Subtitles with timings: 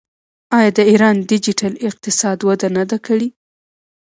[0.57, 3.27] آیا د ایران ډیجیټل اقتصاد وده نه ده کړې؟